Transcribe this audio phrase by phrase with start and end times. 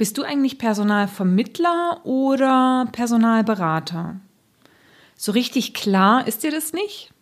[0.00, 4.18] Bist du eigentlich Personalvermittler oder Personalberater?
[5.14, 7.12] So richtig klar ist dir das nicht?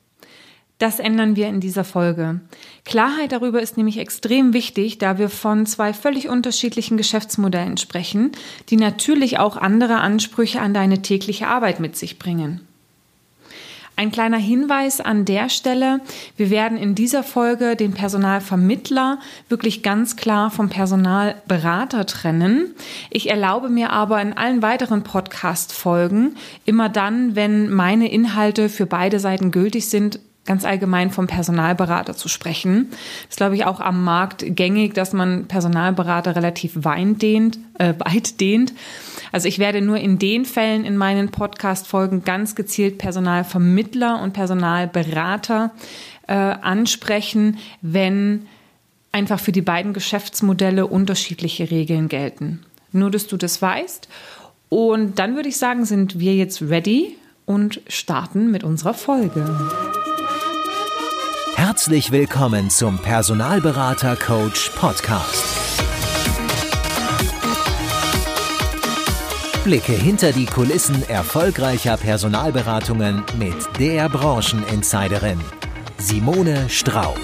[0.79, 2.41] Das ändern wir in dieser Folge.
[2.85, 8.31] Klarheit darüber ist nämlich extrem wichtig, da wir von zwei völlig unterschiedlichen Geschäftsmodellen sprechen,
[8.69, 12.68] die natürlich auch andere Ansprüche an deine tägliche Arbeit mit sich bringen.
[13.99, 16.01] Ein kleiner Hinweis an der Stelle.
[16.37, 22.77] Wir werden in dieser Folge den Personalvermittler wirklich ganz klar vom Personalberater trennen.
[23.11, 29.19] Ich erlaube mir aber in allen weiteren Podcast-Folgen immer dann, wenn meine Inhalte für beide
[29.19, 32.89] Seiten gültig sind, ganz allgemein vom Personalberater zu sprechen.
[32.91, 37.59] Das ist, glaube ich, auch am Markt gängig, dass man Personalberater relativ weit dehnt.
[37.79, 38.73] Äh, weit dehnt.
[39.31, 45.71] Also ich werde nur in den Fällen in meinen Podcast-Folgen ganz gezielt Personalvermittler und Personalberater
[46.27, 48.47] äh, ansprechen, wenn
[49.13, 52.65] einfach für die beiden Geschäftsmodelle unterschiedliche Regeln gelten.
[52.93, 54.09] Nur, dass du das weißt.
[54.71, 59.45] Und dann würde ich sagen, sind wir jetzt ready und starten mit unserer Folge.
[61.79, 65.45] Herzlich willkommen zum Personalberater Coach Podcast.
[69.63, 75.39] Blicke hinter die Kulissen erfolgreicher Personalberatungen mit der Brancheninsiderin
[75.99, 77.21] Simone Straub.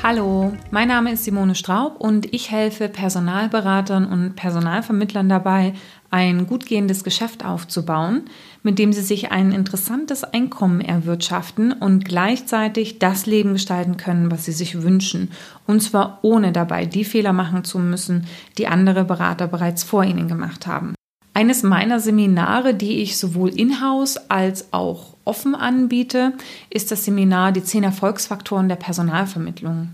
[0.00, 5.72] Hallo, mein Name ist Simone Straub und ich helfe Personalberatern und Personalvermittlern dabei,
[6.10, 8.26] ein gut gehendes Geschäft aufzubauen,
[8.64, 14.46] mit dem sie sich ein interessantes Einkommen erwirtschaften und gleichzeitig das Leben gestalten können, was
[14.46, 15.30] sie sich wünschen,
[15.66, 18.26] und zwar ohne dabei die Fehler machen zu müssen,
[18.58, 20.94] die andere Berater bereits vor ihnen gemacht haben.
[21.34, 26.32] Eines meiner Seminare, die ich sowohl in-house als auch offen anbiete,
[26.70, 29.90] ist das Seminar Die zehn Erfolgsfaktoren der Personalvermittlung.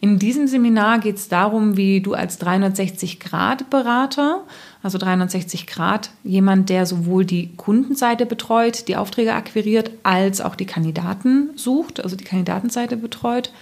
[0.00, 4.42] In diesem Seminar geht es darum, wie du als 360-Grad-Berater,
[4.82, 10.66] also 360 Grad, jemand, der sowohl die Kundenseite betreut, die Aufträge akquiriert, als auch die
[10.66, 13.52] Kandidaten sucht, also die Kandidatenseite betreut,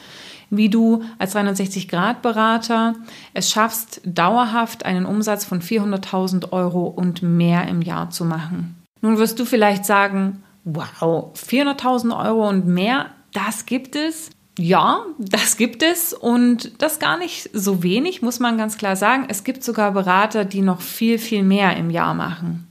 [0.50, 2.94] wie du als 360-Grad-Berater
[3.34, 8.76] es schaffst, dauerhaft einen Umsatz von 400.000 Euro und mehr im Jahr zu machen.
[9.00, 14.30] Nun wirst du vielleicht sagen, Wow, 400.000 Euro und mehr, das gibt es.
[14.58, 19.24] Ja, das gibt es und das gar nicht so wenig, muss man ganz klar sagen.
[19.28, 22.66] Es gibt sogar Berater, die noch viel, viel mehr im Jahr machen.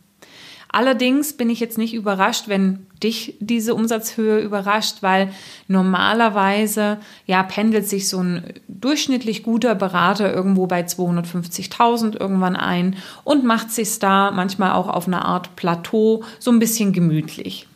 [0.73, 5.33] Allerdings bin ich jetzt nicht überrascht, wenn dich diese Umsatzhöhe überrascht, weil
[5.67, 13.43] normalerweise ja pendelt sich so ein durchschnittlich guter Berater irgendwo bei 250.000 irgendwann ein und
[13.43, 17.67] macht sich da manchmal auch auf eine Art Plateau so ein bisschen gemütlich.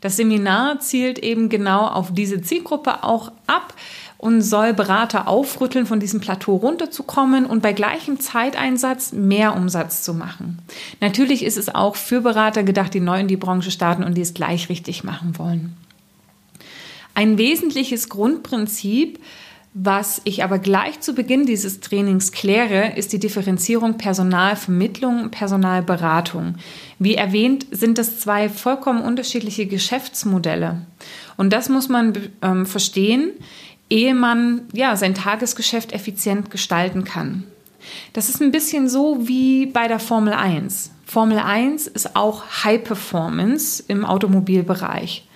[0.00, 3.74] Das Seminar zielt eben genau auf diese Zielgruppe auch ab
[4.18, 10.14] und soll Berater aufrütteln, von diesem Plateau runterzukommen und bei gleichem Zeiteinsatz mehr Umsatz zu
[10.14, 10.58] machen.
[11.00, 14.22] Natürlich ist es auch für Berater gedacht, die neu in die Branche starten und die
[14.22, 15.76] es gleich richtig machen wollen.
[17.14, 19.18] Ein wesentliches Grundprinzip
[19.78, 26.54] was ich aber gleich zu Beginn dieses Trainings kläre, ist die Differenzierung Personalvermittlung Personalberatung.
[26.98, 30.80] Wie erwähnt, sind das zwei vollkommen unterschiedliche Geschäftsmodelle.
[31.36, 33.32] Und das muss man ähm, verstehen,
[33.90, 37.44] ehe man ja, sein Tagesgeschäft effizient gestalten kann.
[38.14, 40.90] Das ist ein bisschen so wie bei der Formel 1.
[41.04, 45.26] Formel 1 ist auch High Performance im Automobilbereich.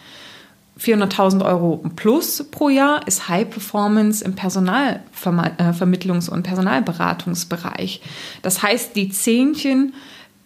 [0.81, 8.01] 400.000 Euro plus pro Jahr ist High Performance im Personalvermittlungs- äh, und Personalberatungsbereich.
[8.43, 9.95] Das heißt, die Zähnchen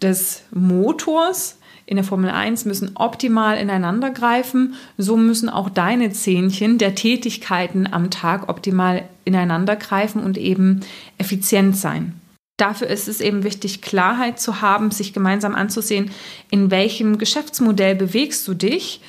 [0.01, 4.73] des Motors in der Formel 1 müssen optimal ineinander greifen.
[4.97, 10.81] So müssen auch deine Zähnchen der Tätigkeiten am Tag optimal ineinander greifen und eben
[11.17, 12.19] effizient sein.
[12.57, 16.11] Dafür ist es eben wichtig, Klarheit zu haben, sich gemeinsam anzusehen,
[16.49, 19.01] in welchem Geschäftsmodell bewegst du dich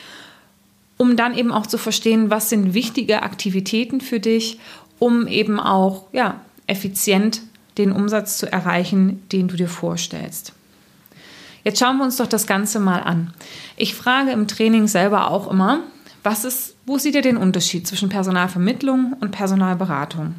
[0.96, 4.58] um dann eben auch zu verstehen, was sind wichtige Aktivitäten für dich,
[4.98, 7.42] um eben auch ja, effizient
[7.78, 10.52] den Umsatz zu erreichen, den du dir vorstellst.
[11.64, 13.34] Jetzt schauen wir uns doch das Ganze mal an.
[13.76, 15.82] Ich frage im Training selber auch immer,
[16.22, 20.36] was ist, wo seht ihr den Unterschied zwischen Personalvermittlung und Personalberatung?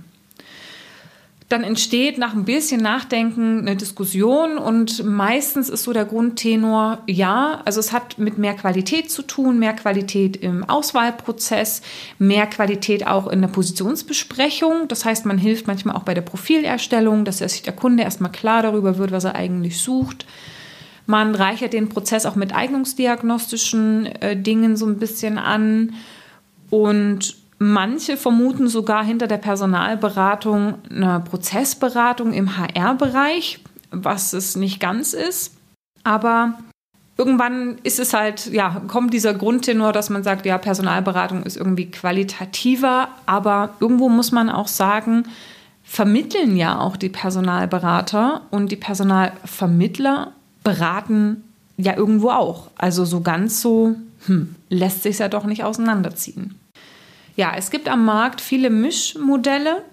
[1.49, 7.61] Dann entsteht nach ein bisschen Nachdenken eine Diskussion und meistens ist so der Grundtenor, ja,
[7.63, 11.81] also es hat mit mehr Qualität zu tun, mehr Qualität im Auswahlprozess,
[12.19, 14.89] mehr Qualität auch in der Positionsbesprechung.
[14.89, 18.61] Das heißt, man hilft manchmal auch bei der Profilerstellung, dass sich der Kunde erstmal klar
[18.61, 20.25] darüber wird, was er eigentlich sucht.
[21.05, 25.93] Man reichert den Prozess auch mit eignungsdiagnostischen äh, Dingen so ein bisschen an
[26.69, 33.59] und Manche vermuten sogar hinter der Personalberatung eine Prozessberatung im HR-Bereich,
[33.91, 35.55] was es nicht ganz ist.
[36.03, 36.53] Aber
[37.17, 41.89] irgendwann ist es halt, ja, kommt dieser Grundtenor, dass man sagt, ja, Personalberatung ist irgendwie
[41.89, 45.23] qualitativer, aber irgendwo muss man auch sagen,
[45.83, 50.31] vermitteln ja auch die Personalberater und die Personalvermittler
[50.63, 51.43] beraten
[51.77, 52.69] ja irgendwo auch.
[52.77, 53.95] Also so ganz so
[54.25, 56.55] hm, lässt sich ja doch nicht auseinanderziehen.
[57.37, 59.83] Ja, es gibt am Markt viele Mischmodelle.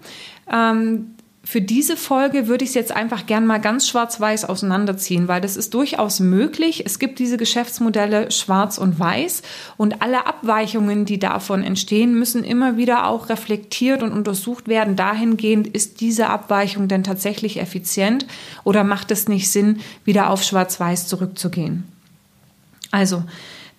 [0.50, 1.14] Ähm,
[1.46, 5.58] für diese Folge würde ich es jetzt einfach gern mal ganz schwarz-weiß auseinanderziehen, weil das
[5.58, 6.86] ist durchaus möglich.
[6.86, 9.42] Es gibt diese Geschäftsmodelle schwarz und weiß
[9.76, 14.96] und alle Abweichungen, die davon entstehen, müssen immer wieder auch reflektiert und untersucht werden.
[14.96, 18.26] Dahingehend ist diese Abweichung denn tatsächlich effizient
[18.64, 21.84] oder macht es nicht Sinn, wieder auf schwarz-weiß zurückzugehen?
[22.90, 23.22] Also,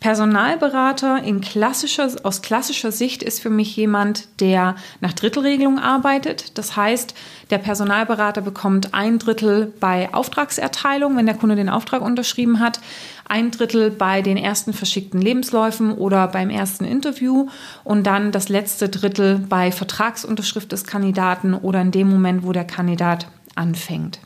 [0.05, 6.59] Personalberater in klassischer, aus klassischer Sicht ist für mich jemand, der nach Drittelregelung arbeitet.
[6.59, 7.15] Das heißt,
[7.49, 12.81] der Personalberater bekommt ein Drittel bei Auftragserteilung, wenn der Kunde den Auftrag unterschrieben hat,
[13.27, 17.47] ein Drittel bei den ersten verschickten Lebensläufen oder beim ersten Interview
[17.83, 22.65] und dann das letzte Drittel bei Vertragsunterschrift des Kandidaten oder in dem Moment, wo der
[22.65, 23.25] Kandidat
[23.55, 24.19] anfängt.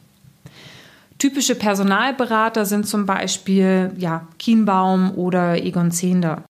[1.19, 6.45] Typische Personalberater sind zum Beispiel ja, Kienbaum oder Egon Zehnder.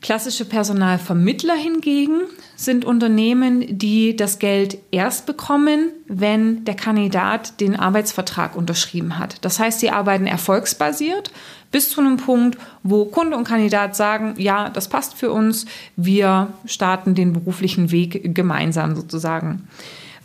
[0.00, 2.22] Klassische Personalvermittler hingegen
[2.56, 9.44] sind Unternehmen, die das Geld erst bekommen, wenn der Kandidat den Arbeitsvertrag unterschrieben hat.
[9.44, 11.30] Das heißt, sie arbeiten erfolgsbasiert
[11.70, 15.66] bis zu einem Punkt, wo Kunde und Kandidat sagen, ja, das passt für uns,
[15.96, 19.68] wir starten den beruflichen Weg gemeinsam sozusagen.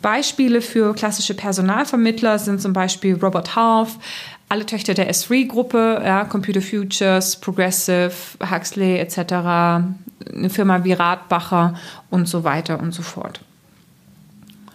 [0.02, 3.98] Beispiele für klassische Personalvermittler sind zum Beispiel Robert Half,
[4.48, 8.12] alle Töchter der S3-Gruppe, ja, Computer Futures, Progressive,
[8.50, 11.74] Huxley etc., eine Firma wie Radbacher
[12.10, 13.40] und so weiter und so fort.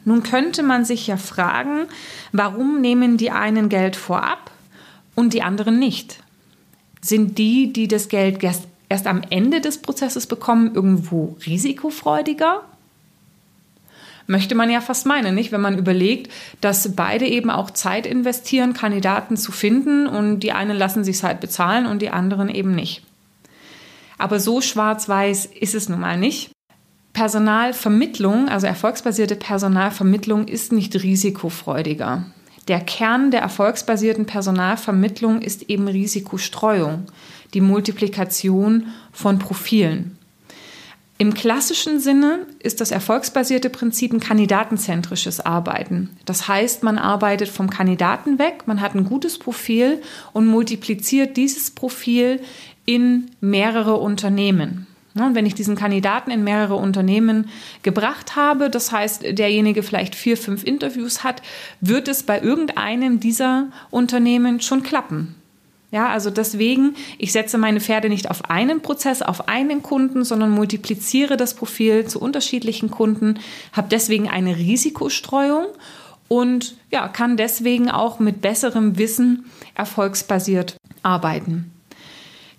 [0.05, 1.87] Nun könnte man sich ja fragen,
[2.31, 4.51] warum nehmen die einen Geld vorab
[5.15, 6.19] und die anderen nicht?
[7.01, 12.61] Sind die, die das Geld erst, erst am Ende des Prozesses bekommen, irgendwo risikofreudiger
[14.27, 15.51] Möchte man ja fast meinen, nicht?
[15.51, 20.77] Wenn man überlegt, dass beide eben auch Zeit investieren, Kandidaten zu finden und die einen
[20.77, 23.03] lassen sich halt bezahlen und die anderen eben nicht.
[24.17, 26.51] Aber so schwarz-weiß ist es nun mal nicht.
[27.13, 32.25] Personalvermittlung, also erfolgsbasierte Personalvermittlung, ist nicht risikofreudiger.
[32.67, 37.05] Der Kern der erfolgsbasierten Personalvermittlung ist eben Risikostreuung,
[37.53, 40.17] die Multiplikation von Profilen.
[41.17, 46.09] Im klassischen Sinne ist das erfolgsbasierte Prinzip ein kandidatenzentrisches Arbeiten.
[46.25, 50.01] Das heißt, man arbeitet vom Kandidaten weg, man hat ein gutes Profil
[50.33, 52.41] und multipliziert dieses Profil
[52.85, 54.87] in mehrere Unternehmen.
[55.13, 57.49] Und wenn ich diesen Kandidaten in mehrere Unternehmen
[57.83, 61.41] gebracht habe, das heißt, derjenige vielleicht vier, fünf Interviews hat,
[61.79, 65.35] wird es bei irgendeinem dieser Unternehmen schon klappen.
[65.91, 70.51] Ja, also deswegen, ich setze meine Pferde nicht auf einen Prozess, auf einen Kunden, sondern
[70.51, 73.39] multipliziere das Profil zu unterschiedlichen Kunden,
[73.71, 75.67] habe deswegen eine Risikostreuung
[76.27, 79.45] und ja, kann deswegen auch mit besserem Wissen
[79.75, 81.71] erfolgsbasiert arbeiten.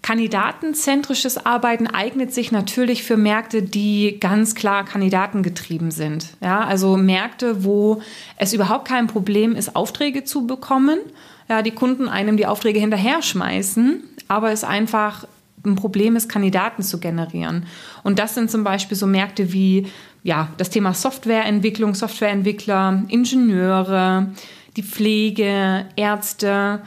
[0.02, 6.28] Kandidatenzentrisches Arbeiten eignet sich natürlich für Märkte, die ganz klar kandidatengetrieben sind.
[6.40, 8.00] Ja, also Märkte, wo
[8.36, 11.00] es überhaupt kein Problem ist, Aufträge zu bekommen
[11.48, 15.26] ja, die Kunden einem die Aufträge hinterher schmeißen, aber es einfach
[15.64, 17.66] ein Problem ist, Kandidaten zu generieren.
[18.02, 19.86] Und das sind zum Beispiel so Märkte wie
[20.22, 24.32] ja, das Thema Softwareentwicklung, Softwareentwickler, Ingenieure,
[24.76, 26.82] die Pflege, Ärzte,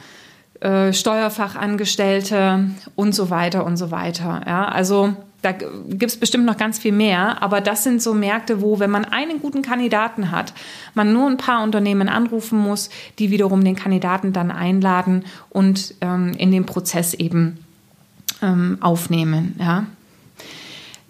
[0.60, 4.42] äh, Steuerfachangestellte und so weiter und so weiter.
[4.46, 8.62] Ja, also da gibt es bestimmt noch ganz viel mehr, aber das sind so Märkte,
[8.62, 10.54] wo, wenn man einen guten Kandidaten hat,
[10.96, 16.34] man nur ein paar Unternehmen anrufen muss, die wiederum den Kandidaten dann einladen und ähm,
[16.38, 17.60] in den Prozess eben
[18.42, 19.56] ähm, aufnehmen.
[19.60, 19.86] Ja.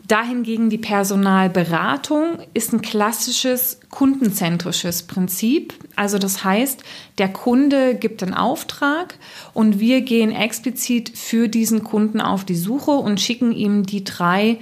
[0.09, 5.75] Dahingegen die Personalberatung ist ein klassisches kundenzentrisches Prinzip.
[5.95, 6.83] Also das heißt,
[7.19, 9.19] der Kunde gibt einen Auftrag
[9.53, 14.57] und wir gehen explizit für diesen Kunden auf die Suche und schicken ihm die drei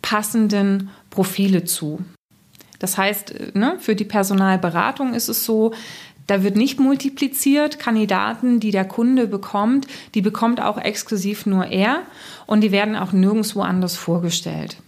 [0.00, 2.00] passenden Profile zu.
[2.78, 5.74] Das heißt, ne, für die Personalberatung ist es so,
[6.26, 7.78] da wird nicht multipliziert.
[7.78, 11.98] Kandidaten, die der Kunde bekommt, die bekommt auch exklusiv nur er
[12.46, 14.78] und die werden auch nirgendwo anders vorgestellt.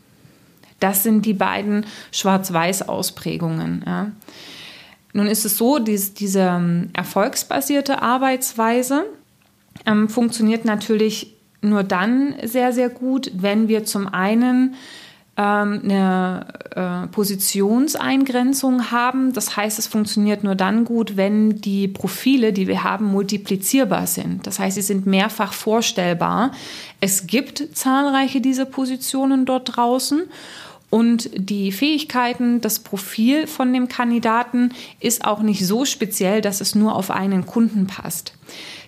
[0.81, 3.83] Das sind die beiden Schwarz-Weiß-Ausprägungen.
[3.87, 4.13] Ja.
[5.13, 9.05] Nun ist es so, dies, diese ähm, erfolgsbasierte Arbeitsweise
[9.87, 14.77] ähm, funktioniert natürlich nur dann sehr, sehr gut, wenn wir zum einen
[15.37, 19.33] ähm, eine äh, Positionseingrenzung haben.
[19.33, 24.47] Das heißt, es funktioniert nur dann gut, wenn die Profile, die wir haben, multiplizierbar sind.
[24.47, 26.53] Das heißt, sie sind mehrfach vorstellbar.
[27.01, 30.23] Es gibt zahlreiche dieser Positionen dort draußen.
[30.91, 36.75] Und die Fähigkeiten, das Profil von dem Kandidaten ist auch nicht so speziell, dass es
[36.75, 38.33] nur auf einen Kunden passt.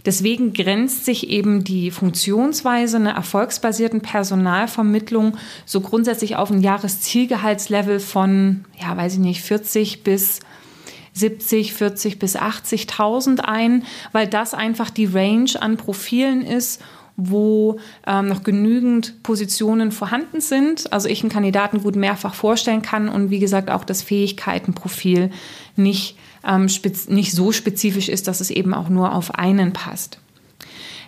[0.07, 8.64] Deswegen grenzt sich eben die Funktionsweise einer erfolgsbasierten Personalvermittlung so grundsätzlich auf ein Jahreszielgehaltslevel von,
[8.80, 10.40] ja, weiß ich nicht, 40 bis
[11.12, 16.80] 70, 40 bis 80.000 ein, weil das einfach die Range an Profilen ist
[17.29, 20.93] wo ähm, noch genügend Positionen vorhanden sind.
[20.93, 25.31] Also ich einen Kandidaten gut mehrfach vorstellen kann und wie gesagt auch das Fähigkeitenprofil
[25.77, 26.69] nicht ähm,
[27.09, 30.19] nicht so spezifisch ist, dass es eben auch nur auf einen passt.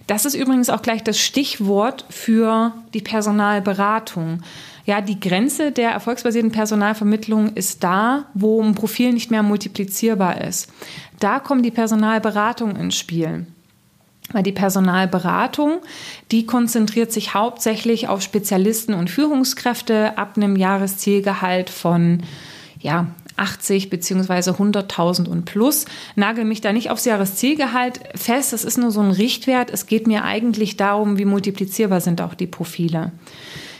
[0.06, 4.42] Das ist übrigens auch gleich das Stichwort für die Personalberatung.
[4.84, 10.72] Ja, die Grenze der erfolgsbasierten Personalvermittlung ist da, wo ein Profil nicht mehr multiplizierbar ist.
[11.20, 13.46] Da kommt die Personalberatung ins Spiel.
[14.32, 15.80] Weil die Personalberatung,
[16.30, 22.22] die konzentriert sich hauptsächlich auf Spezialisten und Führungskräfte ab einem Jahreszielgehalt von
[22.80, 25.86] ja, 80 beziehungsweise 100.000 und plus.
[26.16, 28.52] Nagel mich da nicht aufs Jahreszielgehalt fest.
[28.52, 29.70] Das ist nur so ein Richtwert.
[29.70, 33.12] Es geht mir eigentlich darum, wie multiplizierbar sind auch die Profile.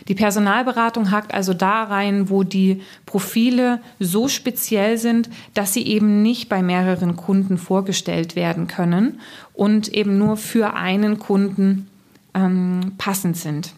[0.09, 6.23] Die Personalberatung hakt also da rein, wo die Profile so speziell sind, dass sie eben
[6.23, 9.21] nicht bei mehreren Kunden vorgestellt werden können
[9.55, 11.89] und eben nur für einen Kunden
[12.35, 13.75] ähm, passend sind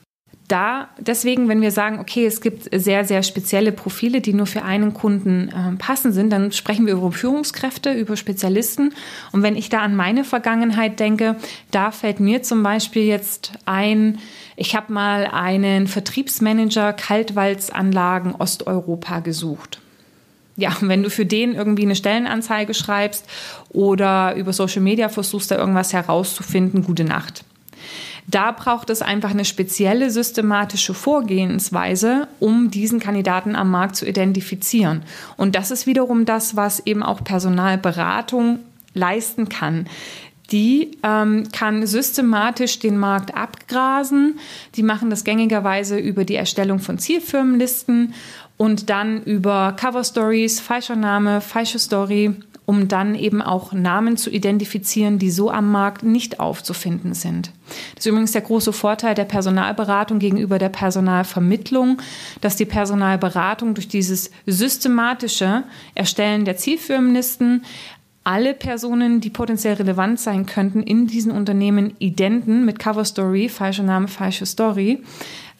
[0.48, 4.62] da deswegen, wenn wir sagen, okay, es gibt sehr, sehr spezielle Profile, die nur für
[4.62, 8.92] einen Kunden äh, passen sind, dann sprechen wir über Führungskräfte, über Spezialisten.
[9.32, 11.36] Und wenn ich da an meine Vergangenheit denke,
[11.70, 14.18] da fällt mir zum Beispiel jetzt ein,
[14.56, 19.80] ich habe mal einen Vertriebsmanager Kaltwalzanlagen Osteuropa gesucht
[20.56, 23.26] ja, wenn du für den irgendwie eine Stellenanzeige schreibst
[23.70, 27.44] oder über Social Media versuchst, da irgendwas herauszufinden, gute Nacht.
[28.26, 35.02] Da braucht es einfach eine spezielle systematische Vorgehensweise, um diesen Kandidaten am Markt zu identifizieren.
[35.36, 38.60] Und das ist wiederum das, was eben auch Personalberatung
[38.94, 39.86] leisten kann.
[40.50, 44.38] Die ähm, kann systematisch den Markt abgrasen.
[44.74, 48.14] Die machen das gängigerweise über die Erstellung von Zielfirmenlisten
[48.56, 52.34] und dann über Cover Stories, falscher Name, falsche Story
[52.66, 57.50] um dann eben auch Namen zu identifizieren, die so am Markt nicht aufzufinden sind.
[57.94, 62.00] Das ist übrigens der große Vorteil der Personalberatung gegenüber der Personalvermittlung,
[62.40, 67.64] dass die Personalberatung durch dieses systematische Erstellen der Zielfirmenlisten
[68.24, 73.82] alle Personen, die potenziell relevant sein könnten, in diesen Unternehmen identen mit Cover Story, falscher
[73.82, 75.02] Name, falsche Story,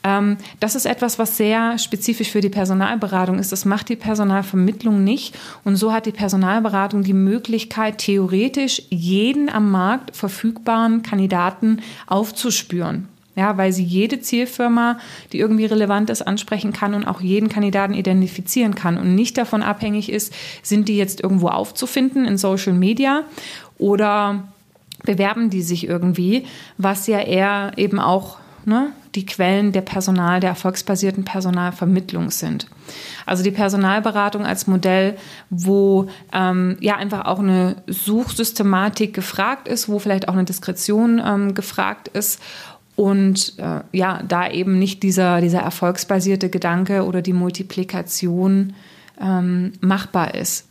[0.05, 3.53] ähm, das ist etwas, was sehr spezifisch für die Personalberatung ist.
[3.53, 5.35] Das macht die Personalvermittlung nicht.
[5.65, 13.09] Und so hat die Personalberatung die Möglichkeit, theoretisch jeden am Markt verfügbaren Kandidaten aufzuspüren.
[13.37, 14.99] Ja, weil sie jede Zielfirma,
[15.33, 19.63] die irgendwie relevant ist, ansprechen kann und auch jeden Kandidaten identifizieren kann und nicht davon
[19.65, 20.33] abhängig ist,
[20.63, 23.25] sind die jetzt irgendwo aufzufinden in Social Media
[23.77, 24.45] oder
[25.03, 26.47] bewerben die sich irgendwie,
[26.79, 32.67] was ja eher eben auch ne, die Quellen der Personal, der erfolgsbasierten Personalvermittlung sind.
[33.27, 35.17] Also die Personalberatung als Modell,
[35.51, 41.55] wo ähm, ja einfach auch eine Suchsystematik gefragt ist, wo vielleicht auch eine Diskretion ähm,
[41.55, 42.41] gefragt ist
[42.97, 48.75] und äh, ja, da eben nicht dieser, dieser erfolgsbasierte Gedanke oder die Multiplikation
[49.21, 50.69] ähm, machbar ist.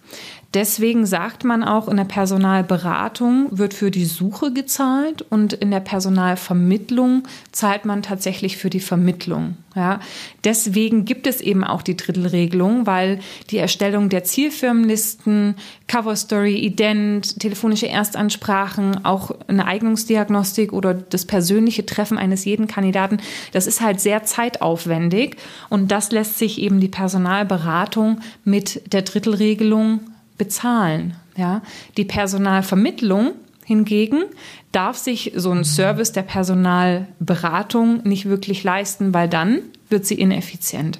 [0.53, 5.79] Deswegen sagt man auch, in der Personalberatung wird für die Suche gezahlt und in der
[5.79, 9.57] Personalvermittlung zahlt man tatsächlich für die Vermittlung.
[9.75, 9.99] Ja,
[10.43, 13.19] deswegen gibt es eben auch die Drittelregelung, weil
[13.49, 15.55] die Erstellung der Zielfirmenlisten,
[15.87, 23.17] Cover Story, Ident, telefonische Erstansprachen, auch eine Eignungsdiagnostik oder das persönliche Treffen eines jeden Kandidaten,
[23.51, 25.37] das ist halt sehr zeitaufwendig
[25.69, 30.01] und das lässt sich eben die Personalberatung mit der Drittelregelung
[30.37, 31.15] bezahlen.
[31.35, 31.61] Ja?
[31.97, 33.33] Die Personalvermittlung
[33.65, 34.23] hingegen
[34.71, 39.59] darf sich so ein Service der Personalberatung nicht wirklich leisten, weil dann
[39.89, 40.99] wird sie ineffizient.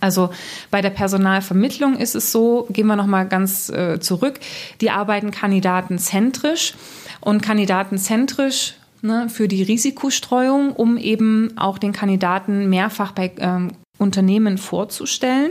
[0.00, 0.30] Also
[0.70, 4.38] bei der Personalvermittlung ist es so, gehen wir nochmal ganz äh, zurück,
[4.80, 6.74] die arbeiten kandidatenzentrisch
[7.20, 14.56] und kandidatenzentrisch ne, für die Risikostreuung, um eben auch den Kandidaten mehrfach bei ähm, Unternehmen
[14.58, 15.50] vorzustellen.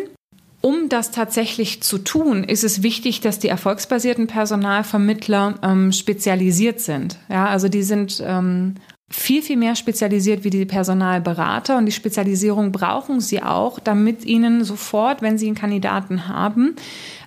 [0.68, 7.18] Um das tatsächlich zu tun, ist es wichtig, dass die erfolgsbasierten Personalvermittler ähm, spezialisiert sind.
[7.30, 8.76] Ja, also die sind ähm,
[9.10, 11.78] viel, viel mehr spezialisiert wie die Personalberater.
[11.78, 16.76] Und die Spezialisierung brauchen sie auch, damit ihnen sofort, wenn sie einen Kandidaten haben,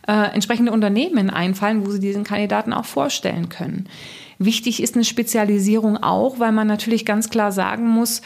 [0.06, 3.88] äh, entsprechende Unternehmen einfallen, wo sie diesen Kandidaten auch vorstellen können.
[4.38, 8.20] Wichtig ist eine Spezialisierung auch, weil man natürlich ganz klar sagen muss,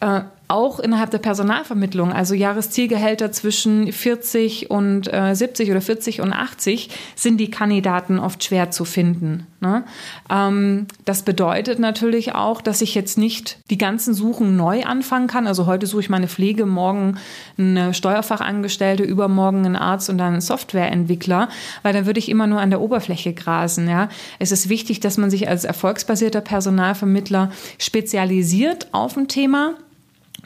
[0.00, 6.32] äh, auch innerhalb der Personalvermittlung, also Jahreszielgehälter zwischen 40 und äh, 70 oder 40 und
[6.32, 9.46] 80, sind die Kandidaten oft schwer zu finden.
[9.60, 9.84] Ne?
[10.30, 15.46] Ähm, das bedeutet natürlich auch, dass ich jetzt nicht die ganzen Suchen neu anfangen kann.
[15.46, 17.16] Also heute suche ich meine Pflege, morgen
[17.56, 21.48] eine Steuerfachangestellte, übermorgen einen Arzt und dann einen Softwareentwickler,
[21.82, 23.88] weil dann würde ich immer nur an der Oberfläche grasen.
[23.88, 24.10] Ja?
[24.38, 29.74] Es ist wichtig, dass man sich als erfolgsbasierter Personalvermittler spezialisiert auf ein Thema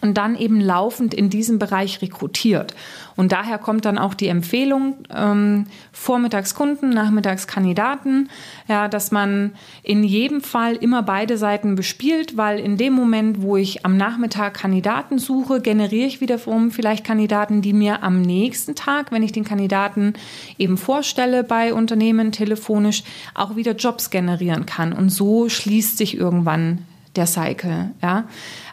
[0.00, 2.74] und dann eben laufend in diesem Bereich rekrutiert.
[3.16, 8.28] Und daher kommt dann auch die Empfehlung, ähm, vormittags Kunden, nachmittags Kandidaten,
[8.68, 13.56] ja, dass man in jedem Fall immer beide Seiten bespielt, weil in dem Moment, wo
[13.56, 19.10] ich am Nachmittag Kandidaten suche, generiere ich wiederum vielleicht Kandidaten, die mir am nächsten Tag,
[19.10, 20.14] wenn ich den Kandidaten
[20.56, 23.02] eben vorstelle bei Unternehmen telefonisch,
[23.34, 24.92] auch wieder Jobs generieren kann.
[24.92, 26.84] Und so schließt sich irgendwann
[27.18, 27.90] der Cycle.
[28.00, 28.24] Ja?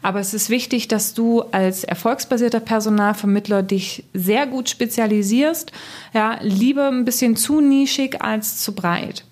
[0.02, 5.72] Aber es ist wichtig, dass du als erfolgsbasierter Personalvermittler dich sehr gut spezialisierst.
[6.14, 6.38] Ja?
[6.42, 9.26] Lieber ein bisschen zu nischig als zu breit.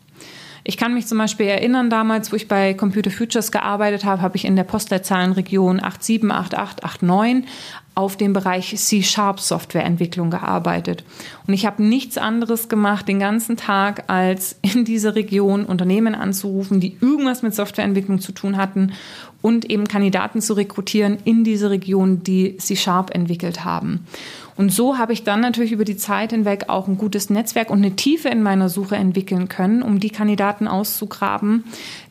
[0.65, 4.37] Ich kann mich zum Beispiel erinnern, damals, wo ich bei Computer Futures gearbeitet habe, habe
[4.37, 7.49] ich in der Postleitzahlenregion 878889
[7.95, 11.03] auf dem Bereich C-Sharp Softwareentwicklung gearbeitet.
[11.45, 16.79] Und ich habe nichts anderes gemacht den ganzen Tag, als in diese Region Unternehmen anzurufen,
[16.79, 18.93] die irgendwas mit Softwareentwicklung zu tun hatten
[19.41, 24.07] und eben Kandidaten zu rekrutieren in diese Region, die C-Sharp entwickelt haben.
[24.55, 27.79] Und so habe ich dann natürlich über die Zeit hinweg auch ein gutes Netzwerk und
[27.79, 31.63] eine Tiefe in meiner Suche entwickeln können, um die Kandidaten auszugraben,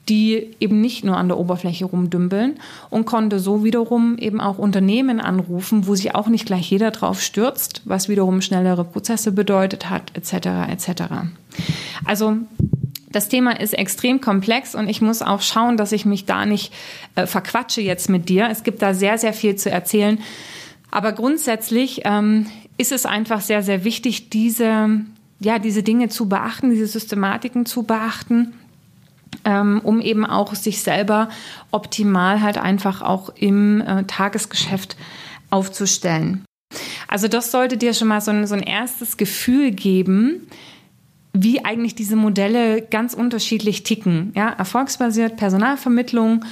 [0.09, 2.59] die eben nicht nur an der Oberfläche rumdümpeln
[2.91, 7.21] und konnte so wiederum eben auch Unternehmen anrufen, wo sich auch nicht gleich jeder drauf
[7.23, 10.71] stürzt, was wiederum schnellere Prozesse bedeutet hat, etc.
[10.71, 11.03] etc.
[12.05, 12.37] Also
[13.13, 16.73] das Thema ist extrem komplex und ich muss auch schauen, dass ich mich da nicht
[17.15, 18.49] äh, verquatsche jetzt mit dir.
[18.51, 20.19] Es gibt da sehr, sehr viel zu erzählen.
[20.93, 25.01] Aber grundsätzlich ähm, ist es einfach sehr, sehr wichtig, diese,
[25.41, 28.53] ja, diese Dinge zu beachten, diese Systematiken zu beachten,
[29.45, 31.31] ähm, um eben auch sich selber
[31.71, 34.97] optimal halt einfach auch im äh, Tagesgeschäft
[35.51, 36.45] aufzustellen.
[37.09, 40.47] Also das sollte dir schon mal so ein, so ein erstes Gefühl geben,
[41.33, 44.33] wie eigentlich diese Modelle ganz unterschiedlich ticken.
[44.37, 46.45] Ja, erfolgsbasiert, Personalvermittlung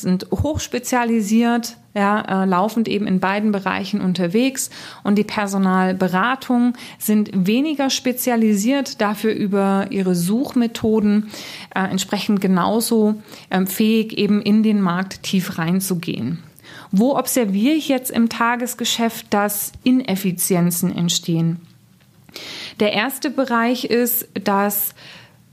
[0.00, 4.70] sind hochspezialisiert, ja, äh, laufend eben in beiden Bereichen unterwegs
[5.04, 11.30] und die Personalberatung sind weniger spezialisiert, dafür über ihre Suchmethoden
[11.74, 13.16] äh, entsprechend genauso
[13.50, 16.42] äh, fähig, eben in den Markt tief reinzugehen.
[16.90, 21.60] Wo observiere ich jetzt im Tagesgeschäft, dass Ineffizienzen entstehen?
[22.80, 24.94] Der erste Bereich ist, dass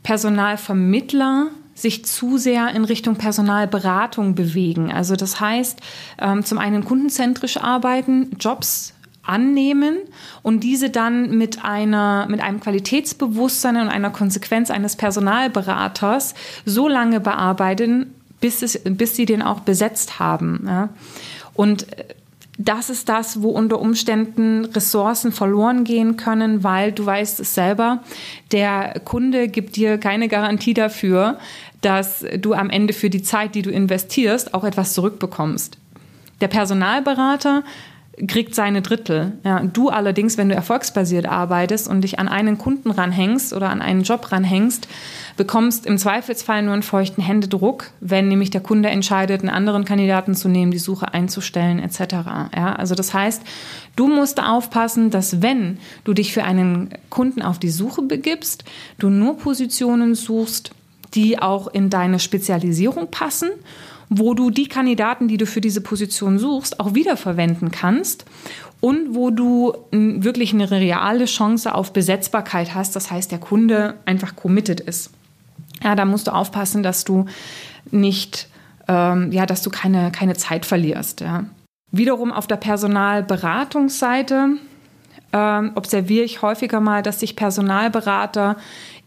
[0.03, 4.91] Personalvermittler sich zu sehr in Richtung Personalberatung bewegen.
[4.91, 5.79] Also das heißt,
[6.19, 9.97] ähm, zum einen kundenzentrisch arbeiten, Jobs annehmen
[10.41, 16.35] und diese dann mit einer mit einem Qualitätsbewusstsein und einer Konsequenz eines Personalberaters
[16.65, 20.89] so lange bearbeiten, bis es bis sie den auch besetzt haben.
[21.55, 22.05] Und äh,
[22.57, 28.03] das ist das, wo unter Umständen Ressourcen verloren gehen können, weil du weißt es selber,
[28.51, 31.37] der Kunde gibt dir keine Garantie dafür,
[31.81, 35.77] dass du am Ende für die Zeit, die du investierst, auch etwas zurückbekommst.
[36.41, 37.63] Der Personalberater
[38.27, 39.33] kriegt seine Drittel.
[39.43, 43.81] Ja, du allerdings, wenn du erfolgsbasiert arbeitest und dich an einen Kunden ranhängst oder an
[43.81, 44.87] einen Job ranhängst,
[45.37, 50.33] bekommst im Zweifelsfall nur einen feuchten Händedruck, wenn nämlich der Kunde entscheidet, einen anderen Kandidaten
[50.33, 51.99] zu nehmen, die Suche einzustellen etc.
[52.55, 53.43] Ja, also das heißt,
[53.95, 58.63] du musst aufpassen, dass wenn du dich für einen Kunden auf die Suche begibst,
[58.97, 60.71] du nur Positionen suchst,
[61.15, 63.49] die auch in deine Spezialisierung passen
[64.09, 68.25] wo du die Kandidaten, die du für diese Position suchst, auch wiederverwenden kannst
[68.81, 72.95] und wo du wirklich eine reale Chance auf Besetzbarkeit hast.
[72.95, 75.11] Das heißt, der Kunde einfach committed ist.
[75.83, 77.25] Ja, da musst du aufpassen, dass du
[77.91, 78.47] nicht,
[78.87, 81.21] ähm, ja, dass du keine, keine Zeit verlierst.
[81.21, 81.45] Ja.
[81.91, 84.57] Wiederum auf der Personalberatungsseite
[85.35, 88.55] ähm, observiere ich häufiger mal, dass sich Personalberater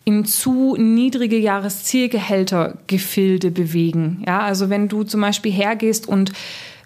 [0.09, 4.25] in zu niedrige Jahreszielgehältergefilde bewegen.
[4.27, 6.33] Ja, also wenn du zum Beispiel hergehst und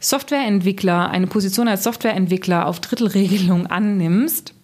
[0.01, 4.55] Softwareentwickler, eine Position als Softwareentwickler auf Drittelregelung annimmst,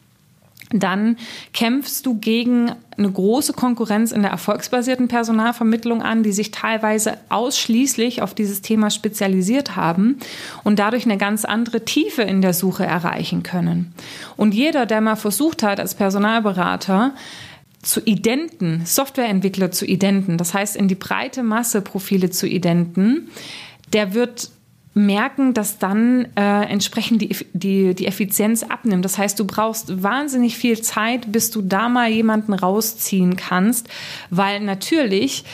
[0.71, 1.19] dann
[1.53, 8.23] kämpfst du gegen eine große Konkurrenz in der erfolgsbasierten Personalvermittlung an, die sich teilweise ausschließlich
[8.23, 10.19] auf dieses Thema spezialisiert haben
[10.65, 13.95] und dadurch eine ganz andere Tiefe in der Suche erreichen können.
[14.37, 17.13] Und jeder, der mal versucht hat, als Personalberater
[17.89, 23.31] zu identen, Softwareentwickler zu identen, das heißt in die breite Masse Profile zu identen,
[23.95, 24.51] der wird
[24.93, 29.07] merken, dass dann äh, entsprechend die, die, die Effizienz abnimmt.
[29.07, 33.89] Das heißt, du brauchst wahnsinnig viel Zeit, bis du da mal jemanden rausziehen kannst,
[34.29, 35.45] weil natürlich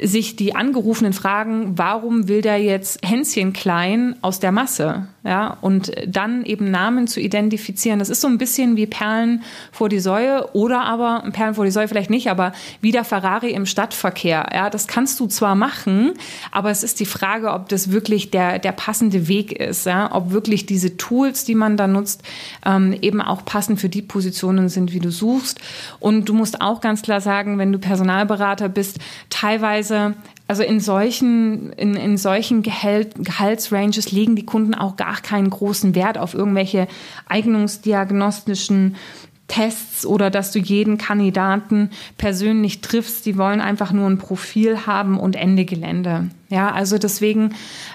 [0.00, 5.08] sich die Angerufenen fragen, warum will der jetzt Hänschen klein aus der Masse?
[5.24, 8.00] Ja, und dann eben Namen zu identifizieren.
[8.00, 11.70] Das ist so ein bisschen wie Perlen vor die Säue oder aber Perlen vor die
[11.70, 14.48] Säue vielleicht nicht, aber wie der Ferrari im Stadtverkehr.
[14.52, 16.14] Ja, das kannst du zwar machen,
[16.50, 19.86] aber es ist die Frage, ob das wirklich der, der passende Weg ist.
[19.86, 22.24] Ja, ob wirklich diese Tools, die man da nutzt,
[22.66, 25.60] ähm, eben auch passend für die Positionen sind, wie du suchst.
[26.00, 28.98] Und du musst auch ganz klar sagen, wenn du Personalberater bist,
[29.30, 30.14] teilweise
[30.52, 35.94] also in solchen, in, in solchen Gehalt, Gehaltsranges legen die Kunden auch gar keinen großen
[35.94, 36.88] Wert auf irgendwelche
[37.26, 38.96] eignungsdiagnostischen
[39.48, 41.88] Tests oder dass du jeden Kandidaten
[42.18, 43.24] persönlich triffst.
[43.24, 46.28] Die wollen einfach nur ein Profil haben und Ende Gelände.
[46.50, 47.54] Ja, also deswegen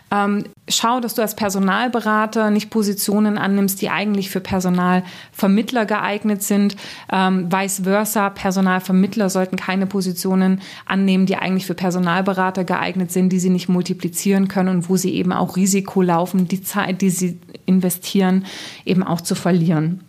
[0.10, 6.76] ähm, schau, dass du als Personalberater nicht Positionen annimmst, die eigentlich für Personalvermittler geeignet sind.
[7.12, 13.40] Ähm, vice versa, Personalvermittler sollten keine Positionen annehmen, die eigentlich für Personalberater geeignet sind, die
[13.40, 17.40] sie nicht multiplizieren können und wo sie eben auch Risiko laufen, die Zeit, die sie
[17.66, 18.46] investieren,
[18.86, 20.02] eben auch zu verlieren.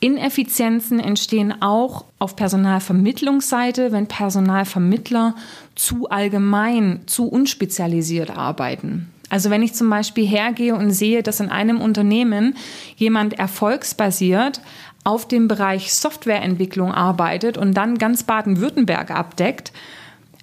[0.00, 5.36] Ineffizienzen entstehen auch auf Personalvermittlungsseite, wenn Personalvermittler
[5.76, 9.12] zu allgemein, zu unspezialisiert arbeiten.
[9.32, 12.54] Also wenn ich zum Beispiel hergehe und sehe, dass in einem Unternehmen
[12.96, 14.60] jemand erfolgsbasiert
[15.04, 19.72] auf dem Bereich Softwareentwicklung arbeitet und dann ganz Baden-Württemberg abdeckt,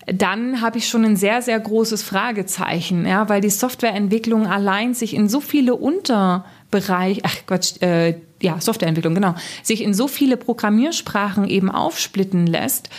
[0.08, 5.13] dann habe ich schon ein sehr, sehr großes Fragezeichen, ja, weil die Softwareentwicklung allein sich
[5.13, 11.47] in so viele Unterbereiche, ach Quatsch, äh, ja, Softwareentwicklung, genau, sich in so viele Programmiersprachen
[11.47, 12.89] eben aufsplitten lässt,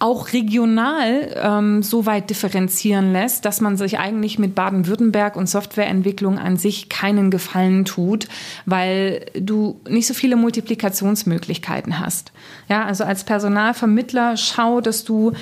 [0.00, 6.38] auch regional ähm, so weit differenzieren lässt, dass man sich eigentlich mit Baden-Württemberg und Softwareentwicklung
[6.38, 8.28] an sich keinen Gefallen tut,
[8.64, 12.32] weil du nicht so viele Multiplikationsmöglichkeiten hast.
[12.68, 15.32] Ja, also als Personalvermittler schau, dass du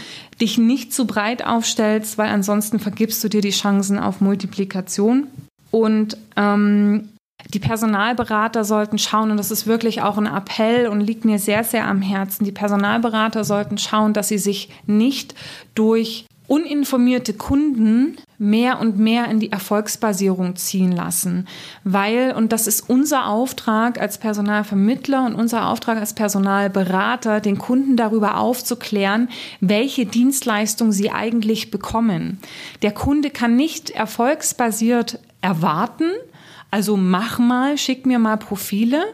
[0.40, 5.26] dich nicht zu breit aufstellst, weil ansonsten vergibst du dir die Chancen auf Multiplikation.
[5.70, 7.08] Und ähm,
[7.52, 11.64] die Personalberater sollten schauen, und das ist wirklich auch ein Appell und liegt mir sehr,
[11.64, 15.34] sehr am Herzen, die Personalberater sollten schauen, dass sie sich nicht
[15.74, 21.48] durch uninformierte Kunden mehr und mehr in die Erfolgsbasierung ziehen lassen.
[21.84, 27.96] Weil, und das ist unser Auftrag als Personalvermittler und unser Auftrag als Personalberater, den Kunden
[27.96, 29.28] darüber aufzuklären,
[29.60, 32.38] welche Dienstleistung sie eigentlich bekommen.
[32.82, 36.10] Der Kunde kann nicht erfolgsbasiert erwarten,
[36.70, 39.04] also mach mal, schick mir mal Profile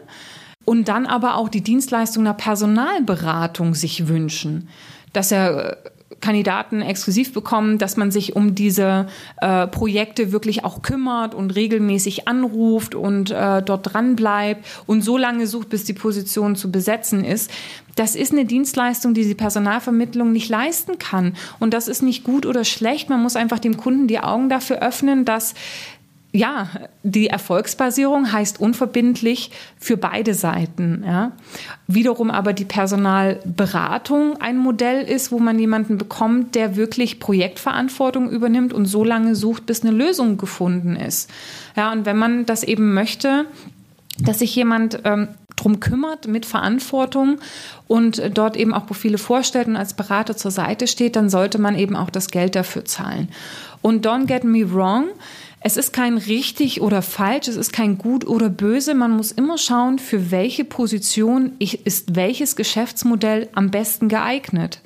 [0.65, 4.69] und dann aber auch die Dienstleistung einer Personalberatung sich wünschen,
[5.11, 5.89] dass er äh,
[6.21, 9.07] Kandidaten exklusiv bekommen, dass man sich um diese
[9.41, 15.17] äh, Projekte wirklich auch kümmert und regelmäßig anruft und äh, dort dran bleibt und so
[15.17, 17.51] lange sucht, bis die Position zu besetzen ist.
[17.95, 21.35] Das ist eine Dienstleistung, die die Personalvermittlung nicht leisten kann.
[21.59, 23.09] Und das ist nicht gut oder schlecht.
[23.09, 25.53] Man muss einfach dem Kunden die Augen dafür öffnen, dass
[26.35, 26.67] ja,
[27.03, 31.03] die Erfolgsbasierung heißt unverbindlich für beide Seiten.
[31.05, 31.31] Ja.
[31.85, 38.73] Wiederum aber die Personalberatung ein Modell ist, wo man jemanden bekommt, der wirklich Projektverantwortung übernimmt
[38.73, 41.29] und so lange sucht, bis eine Lösung gefunden ist.
[41.75, 43.45] Ja, und wenn man das eben möchte,
[44.17, 47.37] dass sich jemand ähm, drum kümmert mit Verantwortung
[47.87, 51.77] und dort eben auch Profile vorstellt und als Berater zur Seite steht, dann sollte man
[51.77, 53.29] eben auch das Geld dafür zahlen.
[53.83, 55.09] Und don't get me wrong,
[55.65, 58.93] es ist kein richtig oder falsch, es ist kein gut oder böse.
[58.93, 64.81] Man muss immer schauen, für welche Position ist welches Geschäftsmodell am besten geeignet.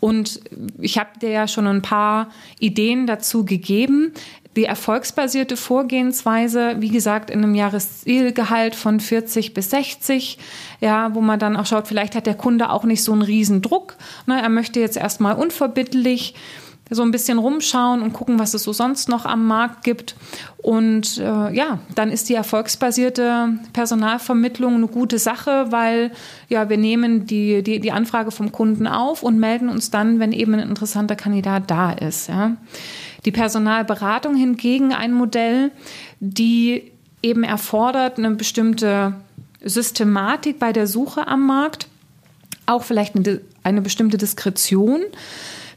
[0.00, 0.40] Und
[0.78, 4.12] ich habe dir ja schon ein paar Ideen dazu gegeben.
[4.56, 10.38] Die erfolgsbasierte Vorgehensweise, wie gesagt, in einem Jahreszielgehalt von 40 bis 60,
[10.80, 13.62] ja, wo man dann auch schaut, vielleicht hat der Kunde auch nicht so einen riesen
[13.62, 13.96] Druck.
[14.26, 16.34] Ne, er möchte jetzt erstmal unverbindlich
[16.90, 20.16] so ein bisschen rumschauen und gucken, was es so sonst noch am Markt gibt.
[20.58, 26.10] Und äh, ja, dann ist die erfolgsbasierte Personalvermittlung eine gute Sache, weil
[26.48, 30.32] ja, wir nehmen die, die, die Anfrage vom Kunden auf und melden uns dann, wenn
[30.32, 32.28] eben ein interessanter Kandidat da ist.
[32.28, 32.56] Ja.
[33.24, 35.70] Die Personalberatung hingegen ein Modell,
[36.20, 36.90] die
[37.22, 39.14] eben erfordert eine bestimmte
[39.62, 41.88] Systematik bei der Suche am Markt,
[42.66, 45.02] auch vielleicht eine, eine bestimmte Diskretion.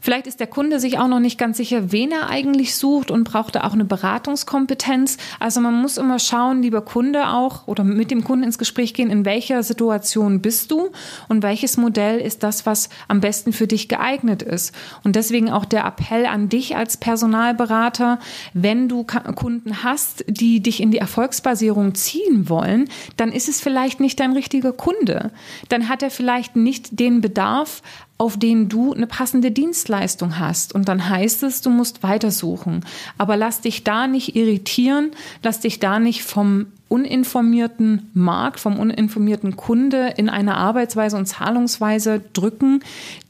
[0.04, 3.22] Vielleicht ist der Kunde sich auch noch nicht ganz sicher, wen er eigentlich sucht und
[3.22, 5.16] braucht da auch eine Beratungskompetenz.
[5.38, 9.10] Also man muss immer schauen, lieber Kunde auch oder mit dem Kunden ins Gespräch gehen,
[9.10, 10.90] in welcher Situation bist du
[11.28, 14.74] und welches Modell ist das, was am besten für dich geeignet ist.
[15.04, 18.18] Und deswegen auch der Appell an dich als Personalberater,
[18.54, 24.00] wenn du Kunden hast, die dich in die Erfolgsbasierung ziehen wollen, dann ist es vielleicht
[24.00, 25.30] nicht dein richtiger Kunde.
[25.68, 27.82] Dann hat er vielleicht nicht den Bedarf
[28.22, 30.76] auf den du eine passende Dienstleistung hast.
[30.76, 32.84] Und dann heißt es, du musst weitersuchen.
[33.18, 35.10] Aber lass dich da nicht irritieren,
[35.42, 42.20] lass dich da nicht vom uninformierten Markt, vom uninformierten Kunde in eine Arbeitsweise und Zahlungsweise
[42.32, 42.84] drücken,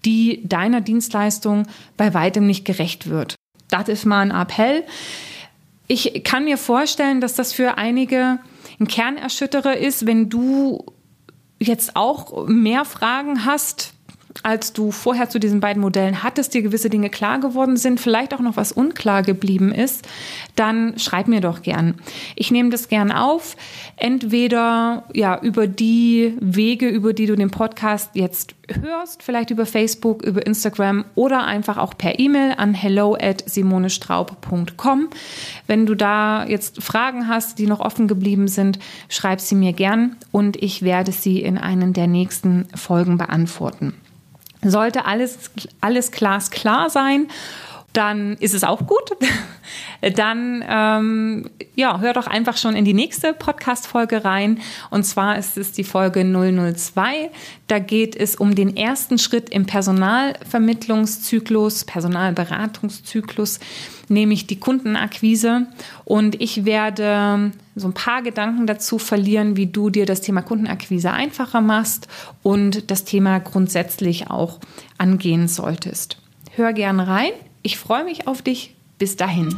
[0.04, 3.34] die deiner Dienstleistung bei weitem nicht gerecht wird.
[3.70, 4.84] Das ist mal ein Appell.
[5.86, 8.40] Ich kann mir vorstellen, dass das für einige
[8.78, 10.84] ein Kernerschütterer ist, wenn du
[11.58, 13.94] jetzt auch mehr Fragen hast,
[14.42, 18.34] als du vorher zu diesen beiden Modellen hattest, dir gewisse Dinge klar geworden sind, vielleicht
[18.34, 20.06] auch noch was unklar geblieben ist,
[20.56, 21.94] dann schreib mir doch gern.
[22.34, 23.56] Ich nehme das gern auf,
[23.96, 30.22] entweder ja über die Wege, über die du den Podcast jetzt hörst, vielleicht über Facebook,
[30.22, 35.08] über Instagram oder einfach auch per E-Mail an hello at simonestraub.com.
[35.66, 40.16] Wenn du da jetzt Fragen hast, die noch offen geblieben sind, schreib sie mir gern
[40.30, 43.94] und ich werde sie in einen der nächsten Folgen beantworten.
[44.64, 47.28] Sollte alles, alles glasklar sein,
[47.92, 49.10] dann ist es auch gut.
[50.16, 54.58] Dann ähm, ja, hör doch einfach schon in die nächste Podcast-Folge rein.
[54.90, 57.30] Und zwar ist es die Folge 002.
[57.68, 63.60] Da geht es um den ersten Schritt im Personalvermittlungszyklus, Personalberatungszyklus,
[64.08, 65.68] nämlich die Kundenakquise.
[66.04, 71.12] Und ich werde so ein paar Gedanken dazu verlieren, wie du dir das Thema Kundenakquise
[71.12, 72.08] einfacher machst
[72.42, 74.58] und das Thema grundsätzlich auch
[74.98, 76.16] angehen solltest.
[76.56, 77.30] Hör gerne rein.
[77.62, 78.74] Ich freue mich auf dich.
[78.98, 79.56] Bis dahin.